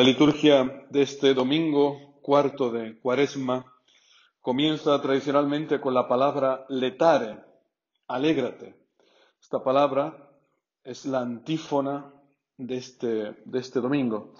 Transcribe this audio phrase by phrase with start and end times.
[0.00, 3.66] La liturgia de este domingo cuarto de Cuaresma
[4.40, 7.44] comienza tradicionalmente con la palabra letare,
[8.08, 8.76] alégrate.
[9.38, 10.32] Esta palabra
[10.84, 12.14] es la antífona
[12.56, 14.32] de este, de este domingo.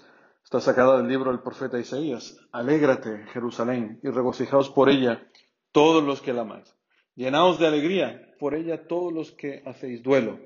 [0.43, 2.39] Está sacada del libro del profeta Isaías.
[2.51, 5.29] Alégrate, Jerusalén, y regocijaos por ella
[5.71, 6.75] todos los que la amáis.
[7.13, 10.39] Llenaos de alegría por ella todos los que hacéis duelo.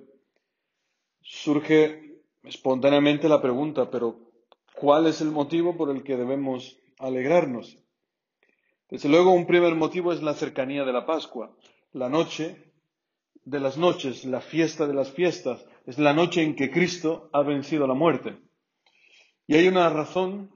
[1.21, 4.25] Surge espontáneamente la pregunta, pero
[4.75, 7.77] ¿Cuál es el motivo por el que debemos alegrarnos?
[8.89, 11.55] Desde luego, un primer motivo es la cercanía de la Pascua,
[11.93, 12.57] la noche
[13.45, 17.41] de las noches, la fiesta de las fiestas, es la noche en que Cristo ha
[17.41, 18.35] vencido la muerte.
[19.47, 20.51] Y hay una razón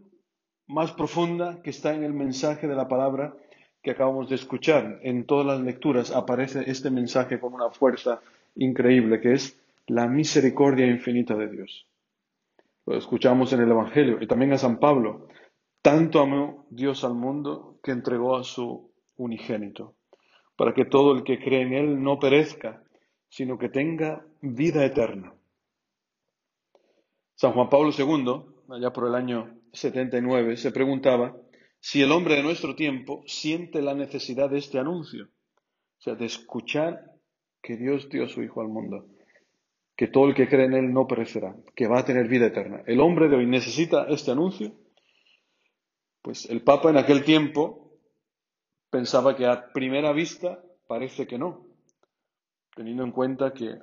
[0.68, 3.36] más profunda que está en el mensaje de la palabra
[3.82, 5.00] que acabamos de escuchar.
[5.04, 8.20] En todas las lecturas aparece este mensaje con una fuerza
[8.56, 11.86] increíble, que es la misericordia infinita de Dios.
[12.90, 15.28] Lo escuchamos en el Evangelio y también a San Pablo.
[15.84, 19.94] Tanto amó Dios al mundo que entregó a su unigénito,
[20.56, 22.82] para que todo el que cree en Él no perezca,
[23.28, 25.36] sino que tenga vida eterna.
[27.36, 31.38] San Juan Pablo II, allá por el año 79, se preguntaba
[31.80, 36.26] si el hombre de nuestro tiempo siente la necesidad de este anuncio, o sea, de
[36.26, 37.04] escuchar
[37.62, 39.06] que Dios dio a su Hijo al mundo
[40.00, 42.84] que todo el que cree en Él no perecerá, que va a tener vida eterna.
[42.86, 44.72] ¿El hombre de hoy necesita este anuncio?
[46.22, 48.00] Pues el Papa en aquel tiempo
[48.90, 51.66] pensaba que a primera vista parece que no,
[52.78, 53.78] teniendo en cuenta que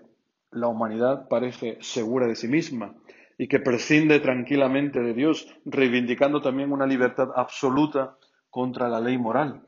[0.53, 2.95] la humanidad parece segura de sí misma
[3.37, 8.17] y que prescinde tranquilamente de Dios, reivindicando también una libertad absoluta
[8.49, 9.67] contra la ley moral.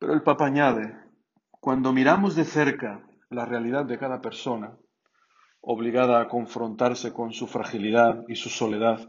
[0.00, 0.92] Pero el Papa añade,
[1.60, 4.76] cuando miramos de cerca la realidad de cada persona,
[5.70, 9.06] obligada a confrontarse con su fragilidad y su soledad,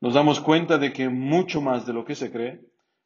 [0.00, 2.60] nos damos cuenta de que mucho más de lo que se cree,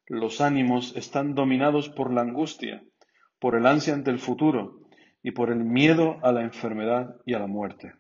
[0.06, 2.82] los ánimos están dominados por la angustia,
[3.38, 4.80] por el ansia ante el futuro
[5.22, 7.92] y por el miedo a la enfermedad y a la muerte.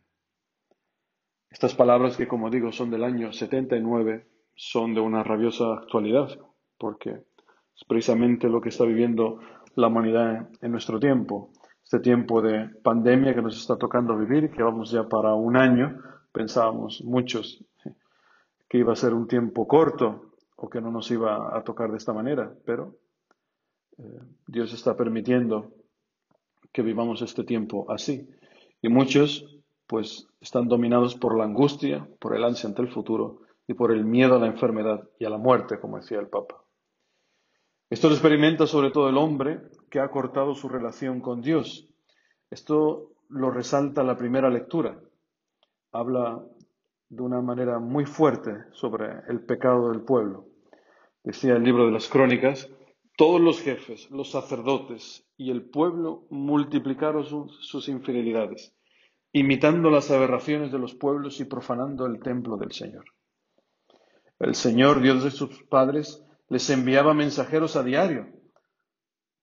[1.50, 6.30] Estas palabras que, como digo, son del año 79, son de una rabiosa actualidad,
[6.78, 9.40] porque es precisamente lo que está viviendo
[9.74, 11.52] la humanidad en nuestro tiempo
[11.90, 16.00] este tiempo de pandemia que nos está tocando vivir, que vamos ya para un año,
[16.30, 17.64] pensábamos muchos
[18.68, 21.96] que iba a ser un tiempo corto o que no nos iba a tocar de
[21.96, 22.94] esta manera, pero
[23.98, 25.72] eh, Dios está permitiendo
[26.70, 28.30] que vivamos este tiempo así.
[28.80, 29.58] Y muchos
[29.88, 34.04] pues están dominados por la angustia, por el ansia ante el futuro y por el
[34.04, 36.62] miedo a la enfermedad y a la muerte, como decía el Papa.
[37.90, 41.88] Esto lo experimenta sobre todo el hombre que ha cortado su relación con Dios.
[42.50, 45.00] Esto lo resalta la primera lectura.
[45.92, 46.42] Habla
[47.08, 50.46] de una manera muy fuerte sobre el pecado del pueblo.
[51.24, 52.70] Decía el libro de las crónicas,
[53.16, 58.74] todos los jefes, los sacerdotes y el pueblo multiplicaron sus, infidelidades,
[59.32, 63.04] imitando las aberraciones de los pueblos y profanando el templo del Señor.
[64.38, 68.39] El Señor, Dios de sus padres, les enviaba mensajeros a diario,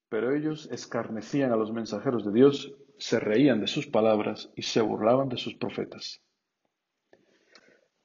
[0.10, 4.82] pero ellos escarnecían a los mensajeros de Dios, se reían de sus palabras y se
[4.82, 6.22] burlaban de sus profetas.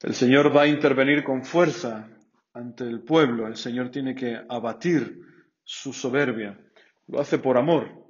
[0.01, 2.09] El Señor va a intervenir con fuerza
[2.53, 5.21] ante el pueblo, el Señor tiene que abatir
[5.63, 6.59] su soberbia,
[7.07, 8.03] lo hace por amor,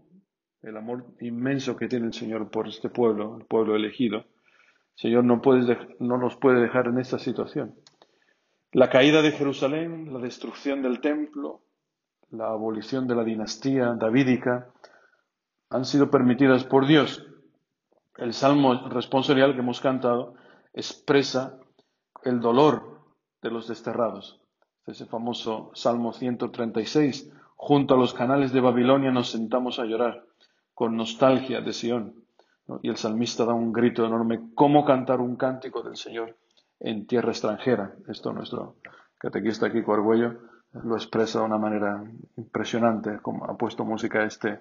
[0.63, 4.19] el amor inmenso que tiene el Señor por este pueblo, el pueblo elegido.
[4.19, 5.41] El Señor no,
[5.99, 7.75] no nos puede dejar en esta situación.
[8.71, 11.63] La caída de Jerusalén, la destrucción del templo,
[12.33, 14.67] la abolición de la dinastía davídica
[15.69, 17.25] han sido permitidas por Dios.
[18.17, 20.33] El salmo responsorial que hemos cantado
[20.73, 21.59] expresa
[22.23, 23.01] el dolor
[23.41, 24.41] de los desterrados.
[24.85, 27.31] Ese famoso Salmo 136.
[27.55, 30.25] Junto a los canales de Babilonia nos sentamos a llorar
[30.73, 32.25] con nostalgia de Sión.
[32.81, 34.49] Y el salmista da un grito enorme.
[34.55, 36.35] ¿Cómo cantar un cántico del Señor?
[36.83, 37.95] en tierra extranjera.
[38.07, 38.75] Esto nuestro
[39.17, 42.03] catequista Kiko Argüello lo expresa de una manera
[42.37, 44.59] impresionante, como ha puesto música a este,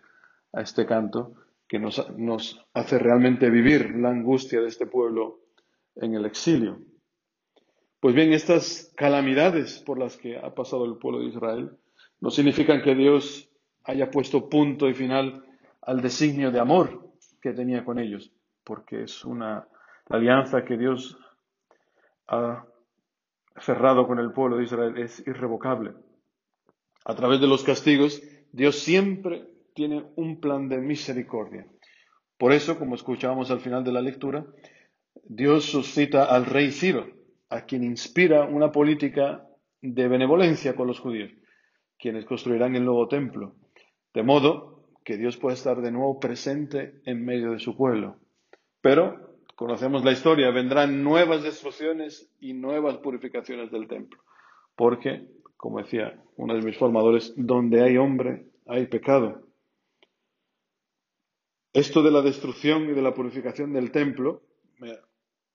[0.53, 1.33] a este canto,
[1.67, 5.41] que nos, nos hace realmente vivir la angustia de este pueblo
[5.97, 6.79] en el exilio.
[8.01, 11.71] Pues bien, estas calamidades por las que ha pasado el pueblo de Israel
[12.21, 13.49] no significan que Dios
[13.85, 15.45] haya puesto punto y final
[15.81, 17.11] al designio de amor
[17.41, 18.33] que tenía con ellos,
[18.65, 19.67] porque es una
[20.09, 21.17] alianza que Dios
[22.29, 22.65] ha
[23.61, 25.93] cerrado con el pueblo de Israel es irrevocable.
[27.05, 28.23] A través de los castigos,
[28.53, 31.67] Dios siempre tiene un plan de misericordia.
[32.39, 34.45] Por eso, como escuchábamos al final de la lectura,
[35.25, 37.07] Dios suscita al rey Ciro,
[37.49, 39.47] a quien inspira una política
[39.81, 41.33] de benevolencia con los judíos,
[41.99, 43.57] quienes construirán el nuevo templo,
[44.15, 48.19] de modo que Dios pueda estar de nuevo presente en medio de su pueblo.
[48.81, 49.32] Pero,
[49.63, 54.21] conocemos la historia, vendrán nuevas destrucciones y nuevas purificaciones del templo,
[54.75, 59.47] porque, como decía uno de mis formadores, donde hay hombre, hay pecado.
[61.73, 64.43] Esto de la destrucción y de la purificación del templo
[64.81, 64.99] me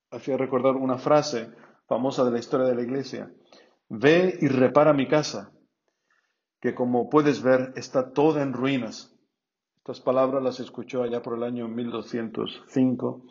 [0.09, 1.49] hacía recordar una frase
[1.89, 3.29] famosa de la historia de la Iglesia.
[3.89, 5.51] Ve y repara mi casa,
[6.61, 9.13] que como puedes ver está toda en ruinas.
[9.79, 13.25] Estas palabras las escuchó allá por el año 1205.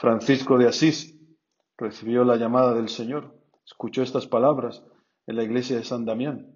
[0.00, 1.14] Francisco de Asís
[1.76, 3.34] recibió la llamada del Señor,
[3.66, 4.82] escuchó estas palabras
[5.26, 6.54] en la iglesia de San Damián.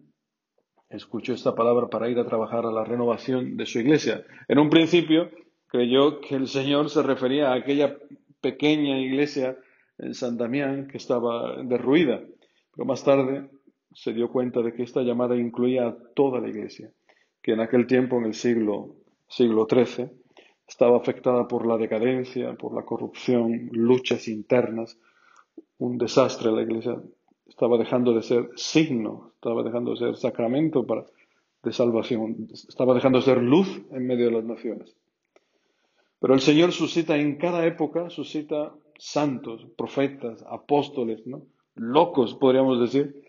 [0.88, 4.24] Escuchó esta palabra para ir a trabajar a la renovación de su iglesia.
[4.48, 5.28] En un principio
[5.66, 7.98] creyó que el Señor se refería a aquella
[8.40, 9.58] pequeña iglesia
[9.98, 12.22] en San Damián que estaba derruida,
[12.74, 13.50] pero más tarde
[13.92, 16.90] se dio cuenta de que esta llamada incluía a toda la iglesia,
[17.42, 18.96] que en aquel tiempo, en el siglo,
[19.28, 20.23] siglo XIII,
[20.74, 24.98] estaba afectada por la decadencia, por la corrupción, luchas internas,
[25.78, 26.50] un desastre.
[26.50, 27.00] La iglesia
[27.46, 31.04] estaba dejando de ser signo, estaba dejando de ser sacramento para,
[31.62, 34.96] de salvación, estaba dejando de ser luz en medio de las naciones.
[36.18, 41.22] Pero el Señor suscita en cada época, suscita santos, profetas, apóstoles,
[41.76, 43.22] locos, podríamos decir,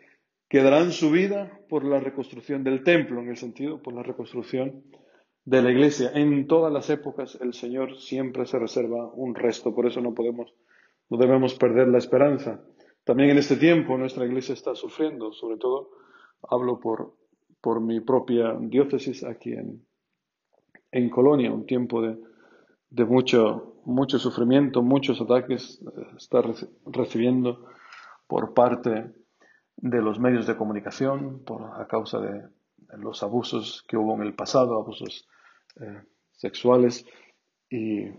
[0.50, 4.82] que darán su vida por la reconstrucción del templo, en el sentido, por la reconstrucción
[5.46, 6.12] de la iglesia.
[6.14, 10.54] En todas las épocas el Señor siempre se reserva un resto, por eso no podemos,
[11.10, 12.64] no debemos perder la esperanza.
[13.04, 15.92] También en este tiempo nuestra iglesia está sufriendo, sobre todo
[16.50, 17.14] hablo por,
[17.62, 19.86] por mi propia diócesis aquí en,
[20.92, 22.18] en Colonia, un tiempo de,
[22.90, 26.42] de mucho, mucho sufrimiento, muchos ataques eh, está
[26.86, 27.66] recibiendo
[28.28, 29.14] por parte
[29.78, 32.44] de los medios de comunicación por, a causa de,
[32.98, 35.28] los abusos que hubo en el pasado, abusos
[35.80, 37.06] eh, sexuales
[37.70, 38.10] y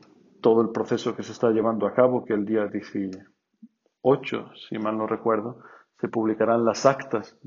[0.40, 4.96] todo el proceso que se está llevando a cabo, que el día 18, si mal
[4.96, 5.62] no recuerdo,
[6.00, 7.38] se publicarán las actas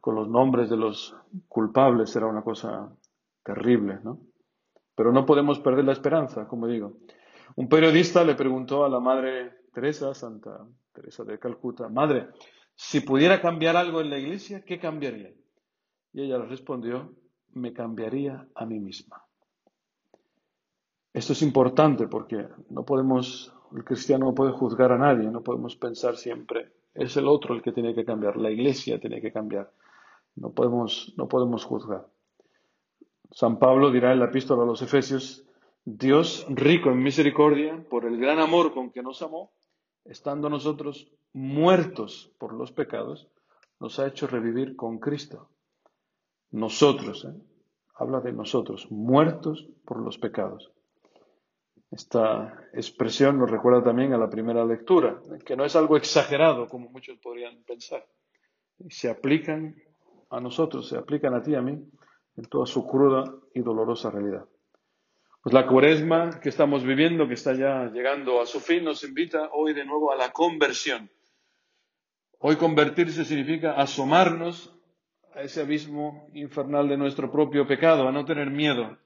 [0.00, 1.16] con los nombres de los
[1.48, 2.92] culpables, será una cosa
[3.44, 4.20] terrible, ¿no?
[4.94, 6.98] Pero no podemos perder la esperanza, como digo.
[7.56, 12.28] Un periodista le preguntó a la madre Teresa, Santa Teresa de Calcuta, Madre,
[12.74, 15.32] si pudiera cambiar algo en la iglesia, ¿qué cambiaría?
[16.12, 17.14] Y ella le respondió,
[17.54, 19.24] me cambiaría a mí misma.
[21.12, 25.76] Esto es importante porque no podemos, el cristiano no puede juzgar a nadie, no podemos
[25.76, 29.70] pensar siempre, es el otro el que tiene que cambiar, la iglesia tiene que cambiar.
[30.34, 32.08] No podemos, no podemos juzgar.
[33.30, 35.44] San Pablo dirá en la epístola a los Efesios,
[35.84, 39.50] Dios rico en misericordia, por el gran amor con que nos amó,
[40.04, 43.28] estando nosotros muertos por los pecados,
[43.80, 45.48] nos ha hecho revivir con Cristo.
[46.52, 47.34] Nosotros, ¿eh?
[47.94, 50.70] habla de nosotros, muertos por los pecados.
[51.90, 56.90] Esta expresión nos recuerda también a la primera lectura, que no es algo exagerado como
[56.90, 58.06] muchos podrían pensar.
[58.88, 59.76] Se aplican
[60.30, 61.78] a nosotros, se aplican a ti y a mí
[62.36, 64.46] en toda su cruda y dolorosa realidad.
[65.42, 69.50] Pues la cuaresma que estamos viviendo, que está ya llegando a su fin, nos invita
[69.52, 71.10] hoy de nuevo a la conversión.
[72.38, 74.78] Hoy convertirse significa asomarnos
[75.34, 78.98] a ese abismo infernal de nuestro propio pecado, a no tener miedo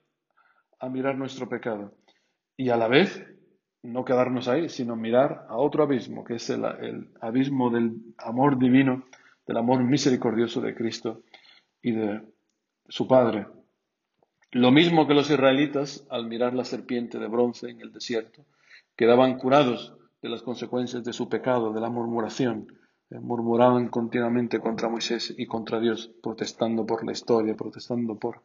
[0.78, 1.94] a mirar nuestro pecado.
[2.56, 3.24] Y a la vez,
[3.82, 8.58] no quedarnos ahí, sino mirar a otro abismo, que es el, el abismo del amor
[8.58, 9.04] divino,
[9.46, 11.22] del amor misericordioso de Cristo
[11.82, 12.22] y de
[12.88, 13.46] su padre.
[14.52, 18.44] Lo mismo que los israelitas, al mirar la serpiente de bronce en el desierto,
[18.96, 22.66] quedaban curados de las consecuencias de su pecado, de la murmuración.
[23.10, 28.42] Eh, murmuraban continuamente contra Moisés y contra Dios, protestando por la historia, protestando por,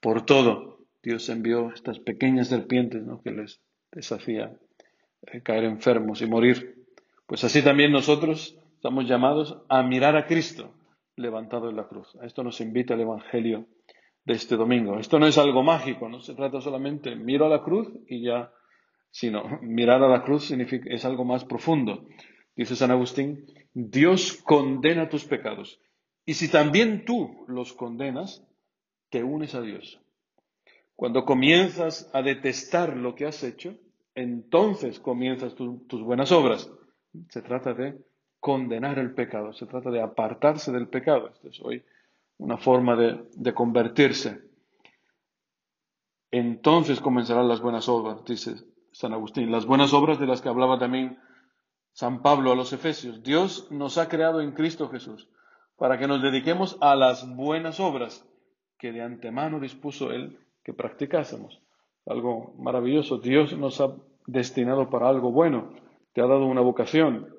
[0.00, 0.78] por todo.
[1.02, 3.60] Dios envió estas pequeñas serpientes que les,
[3.92, 4.56] les hacía
[5.22, 6.86] eh, caer enfermos y morir.
[7.26, 10.74] Pues así también nosotros estamos llamados a mirar a Cristo,
[11.16, 12.14] levantado en la cruz.
[12.20, 13.66] A esto nos invita el Evangelio
[14.24, 14.98] de este domingo.
[14.98, 18.52] Esto no es algo mágico, no se trata solamente miro a la cruz y ya,
[19.10, 22.06] sino mirar a la cruz significa, es algo más profundo.
[22.56, 25.80] Dice San Agustín, Dios condena tus pecados.
[26.24, 28.46] Y si también tú los condenas,
[29.10, 30.00] te unes a Dios.
[30.96, 33.76] Cuando comienzas a detestar lo que has hecho,
[34.14, 36.70] entonces comienzas tus buenas obras.
[37.28, 37.98] Se trata de
[38.38, 41.28] condenar el pecado, se trata de apartarse del pecado.
[41.28, 41.84] Esto es hoy
[42.38, 44.42] una forma de, convertirse.
[46.30, 48.56] Entonces comenzarán las buenas obras, dice
[48.92, 49.50] San Agustín.
[49.50, 51.18] Las buenas obras de las que hablaba también
[51.94, 55.28] San Pablo a los Efesios, Dios nos ha creado en Cristo Jesús
[55.76, 58.26] para que nos dediquemos a las buenas obras
[58.78, 61.62] que de antemano dispuso Él que practicásemos.
[62.04, 63.18] Algo maravilloso.
[63.18, 63.94] Dios nos ha
[64.26, 65.72] destinado para algo bueno.
[66.12, 67.32] Te ha dado una vocación.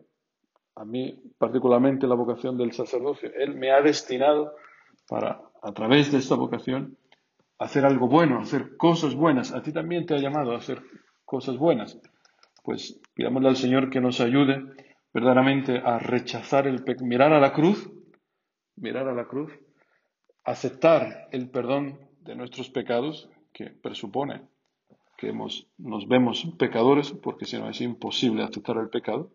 [0.75, 3.29] A mí particularmente la vocación del sacerdocio.
[3.35, 4.53] Él me ha destinado
[5.09, 6.97] para, a través de esta vocación,
[7.59, 9.51] hacer algo bueno, hacer cosas buenas.
[9.51, 10.81] A ti también te ha llamado a hacer
[11.25, 11.99] cosas buenas.
[12.65, 14.63] Pues pidámosle al Señor que nos ayude
[15.13, 17.91] verdaderamente a rechazar el pecado, mirar a la cruz,
[18.75, 19.53] mirar a la cruz,
[20.43, 24.41] aceptar el perdón de nuestros pecados, que presupone
[25.15, 25.31] que
[25.77, 29.31] nos vemos pecadores, porque si no es imposible aceptar el pecado,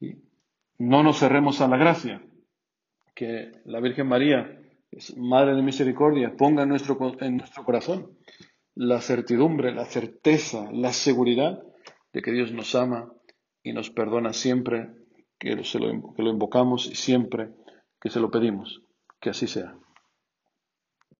[0.00, 0.14] y
[0.78, 2.22] no nos cerremos a la gracia,
[3.16, 4.62] que la Virgen María
[4.92, 8.16] es Madre de Misericordia, ponga nuestro, en nuestro corazón
[8.74, 11.62] la certidumbre, la certeza, la seguridad
[12.12, 13.12] de que Dios nos ama
[13.62, 14.90] y nos perdona siempre
[15.38, 17.50] que, que lo invocamos y siempre
[18.00, 18.82] que se lo pedimos.
[19.20, 19.76] Que así sea.